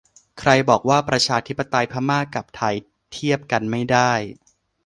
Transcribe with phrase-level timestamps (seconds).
[0.39, 2.75] ใครบอกว่าประชาธิปไตยพม่ากับไทย
[3.11, 4.11] เทียบกันไม่ได้!